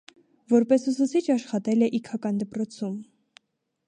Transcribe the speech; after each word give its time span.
Որպես 0.53 0.85
ուսուցիչ 0.91 1.21
աշխատել 1.33 1.87
է 1.87 1.89
իգական 1.99 2.39
դպրոցում։ 2.45 2.97